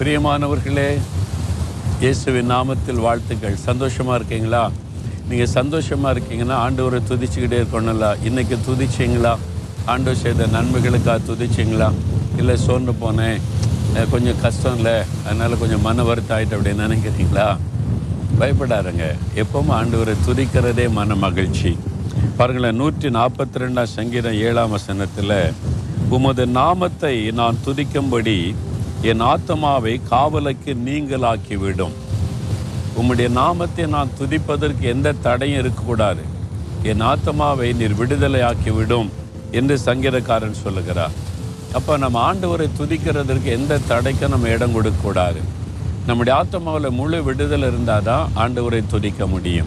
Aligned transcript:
பிரியமானவர்களே 0.00 0.98
இயேசுவின் 2.00 2.50
நாமத்தில் 2.50 3.00
வாழ்த்துக்கள். 3.04 3.56
சந்தோஷமாக 3.56 4.16
இருக்கீங்களா? 4.18 4.70
நீங்கள் 5.28 5.46
சந்தோஷமாக 5.46 6.12
இருக்கீங்கன்னா 6.14 6.56
ஆண்டவரை 6.64 7.00
துதிச்சுக்கிட்டே 7.08 7.58
இருக்கணும்ல. 7.62 8.08
இன்றைக்கி 8.28 8.56
துதிச்சிங்களா? 8.66 9.32
ஆண்டவர் 9.86 10.20
செய்த 10.20 10.46
நன்மைகளுக்காக 10.46 11.18
துதிச்சிங்களா? 11.30 11.88
இல்லை 12.36 12.56
சோர்ந்து 12.56 12.92
போனேன். 12.92 13.40
கொஞ்சம் 14.10 14.40
கஷ்டம் 14.40 14.76
இல்லை. 14.76 14.94
அதனால் 15.24 15.58
கொஞ்சம் 15.58 15.82
மன 15.88 16.02
வருத்தம் 16.02 16.38
ஆகிட்டு 16.38 16.56
அப்படின்னு 16.58 16.86
நினைக்கிறீங்களா? 16.86 17.48
பயப்படாருங்க. 18.38 19.08
எப்பவும் 19.42 19.74
ஆண்டவரை 19.78 20.16
துதிக்கிறதே 20.28 20.90
மன 21.00 21.14
மகிழ்ச்சி. 21.14 21.76
பாருங்களேன் 22.36 22.80
நூற்றி 22.82 23.08
நாற்பத்தி 23.08 23.64
ரெண்டாம் 23.64 23.94
சங்கீதம் 23.96 24.40
ஏழாம் 24.46 24.70
வசனத்தில் 24.70 25.52
உமது 26.08 26.46
நாமத்தை 26.46 27.30
நான் 27.30 27.56
துதிக்கும்படி 27.66 28.38
என் 29.02 29.20
ஆத்மாவை 29.20 30.00
காவலுக்கு 30.08 30.74
நீங்களாக்கிவிடும். 30.86 31.94
உம்முடைய 33.00 33.28
நாமத்தை 33.28 33.86
நான் 33.86 34.14
துதிப்பதற்கு 34.20 34.80
எந்த 34.80 35.12
தடையும் 35.12 35.58
இருக்கக்கூடாது. 35.58 36.22
என் 36.82 37.00
ஆத்மாவை 37.00 37.72
நீர் 37.72 37.94
விடுதலை 37.94 38.40
ஆக்கிவிடும் 38.40 39.08
என்று 39.50 39.78
சங்கீதக்காரன் 39.84 40.60
சொல்லுகிறார். 40.62 41.14
அப்போ 41.72 41.96
நம்ம 41.96 42.32
ஆண்டவரை 42.32 42.68
துதிக்கிறதற்கு 42.78 43.44
எந்த 43.44 43.80
தடைக்கும் 43.88 44.28
நம்ம 44.28 44.48
இடம் 44.48 44.72
கொடுக்கக்கூடாது. 44.72 45.40
நம்முடைய 46.06 46.42
ஆத்மாவில் 46.42 46.90
முழு 46.90 47.24
விடுதலை 47.24 47.68
இருந்தால் 47.68 48.02
தான் 48.02 48.30
ஆண்டவரை 48.34 48.86
துதிக்க 48.86 49.26
முடியும். 49.26 49.66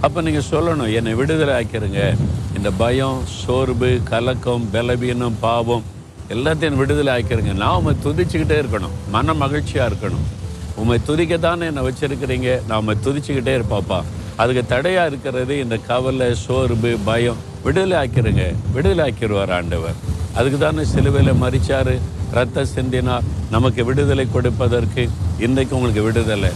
அப்போ 0.00 0.20
நீங்கள் 0.20 0.50
சொல்லணும் 0.50 0.94
என்னை 0.94 1.14
விடுதலை 1.14 1.54
ஆக்கிருங்க. 1.54 2.16
இந்த 2.56 2.70
பயம் 2.70 3.18
சோர்வு 3.40 4.00
கலக்கம் 4.04 4.70
பலவீனம் 4.72 5.38
பாவம் 5.40 5.84
எல்லாத்தையும் 6.28 6.76
விடுதலை 6.76 7.12
ஆக்கிருங்க 7.14 7.54
நான் 7.54 7.76
உண்மை 7.76 7.94
துதிச்சுக்கிட்டே 8.04 8.56
இருக்கணும். 8.62 8.94
மன 9.10 9.34
மகிழ்ச்சியாக 9.34 9.94
இருக்கணும். 9.94 10.24
உண்மை 10.76 10.98
துதிக்க 11.04 11.36
தானே 11.36 11.66
என்னை 11.66 11.82
வச்சிருக்கிறீங்க? 11.88 12.66
நான் 12.66 12.78
உண்மை 12.78 12.96
துதிச்சுக்கிட்டே 13.04 13.54
இருப்பாப்பா 13.58 14.02
அதுக்கு 14.36 14.66
தடையாக 14.66 15.06
இருக்கிறது 15.06 15.58
இந்த 15.58 15.76
கவலை 15.76 16.34
சோர்வு 16.34 16.98
பயம். 17.04 17.36
விடுதலை 17.64 17.96
ஆக்கிருங்க 18.02 18.54
விடுதலை 18.72 19.12
ஆக்கிடுவார் 19.12 19.52
ஆண்டவர். 19.52 19.94
அதுக்கு 20.34 20.58
தானே 20.58 20.84
சிலுவையில் 20.84 21.40
மறிச்சார் 21.42 21.98
ரத்த 22.32 22.66
சிந்தினார். 22.74 23.22
நமக்கு 23.50 23.84
விடுதலை 23.84 24.26
கொடுப்பதற்கு 24.32 25.08
இன்றைக்கு 25.38 25.76
உங்களுக்கு 25.76 26.02
விடுதலை. 26.02 26.50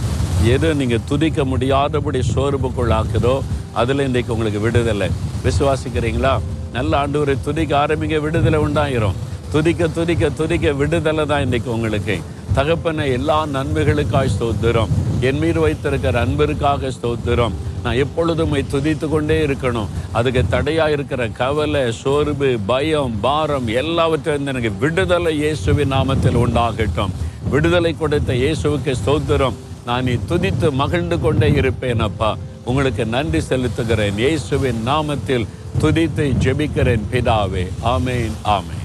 எது 0.44 0.74
நீங்கள் 0.74 1.04
துதிக்க 1.04 1.44
முடியாதபடி 1.44 2.20
சோர்வுக்குள் 2.34 2.94
ஆக்குதோ 3.00 3.42
அதில் 3.72 3.98
இன்றைக்கு 3.98 4.32
உங்களுக்கு 4.32 4.60
விடுதலை. 4.60 5.08
விசுவாசிக்கிறீங்களா? 5.44 6.40
நல்ல 6.72 7.06
ஆண்டவரை 7.06 7.36
துதிக்க 7.42 7.86
ஆரம்பிங்க. 7.86 8.20
விடுதலை 8.20 8.58
உண்டாயிரும். 8.58 9.14
துதிக்க 9.52 9.88
துதிக்க 9.96 10.30
துதிக்க 10.38 10.72
விடுதலை 10.80 11.24
தான் 11.30 11.44
இன்றைக்கு 11.44 11.70
உங்களுக்கு. 11.74 12.16
தகப்பனை 12.56 13.04
எல்லா 13.16 13.36
நன்மைகளுக்காக 13.54 14.30
ஸ்தோத்திரம். 14.34 14.92
என் 15.28 15.38
மீது 15.42 15.58
வைத்திருக்கிற 15.64 16.20
அன்பிற்காக 16.24 16.90
ஸ்தோத்திரம். 16.96 17.54
நான் 17.84 18.00
எப்பொழுதும் 18.04 18.54
துதித்து 18.72 19.06
கொண்டே 19.08 19.36
இருக்கணும். 19.46 19.90
அதுக்கு 20.18 20.42
தடையாக 20.54 20.94
இருக்கிற 20.96 21.22
கவலை 21.40 21.82
சோர்வு 22.00 22.48
பயம் 22.70 23.14
பாரம் 23.24 23.68
எல்லாவற்றையும் 23.82 24.50
எனக்கு 24.52 24.72
விடுதலை 24.82 25.32
இயேசுவின் 25.42 25.94
நாமத்தில் 25.96 26.40
உண்டாகட்டும். 26.44 27.14
விடுதலை 27.52 27.92
கொடுத்த 28.02 28.32
இயேசுவுக்கு 28.44 28.94
ஸ்தோத்திரம். 29.02 29.58
நான் 29.88 30.06
நீ 30.08 30.14
துதித்து 30.30 30.68
மகிழ்ந்து 30.82 31.18
கொண்டே 31.24 31.50
இருப்பேன் 31.60 32.04
அப்பா. 32.08 32.30
உங்களுக்கு 32.70 33.06
நன்றி 33.14 33.42
செலுத்துகிறேன். 33.50 34.18
இயேசுவின் 34.24 34.82
நாமத்தில் 34.90 35.46
துதித்து 35.82 36.26
ஜெபிக்கிறேன் 36.46 37.06
பிதாவே. 37.12 37.64
ஆமேன் 37.94 38.36
ஆமேன். 38.56 38.75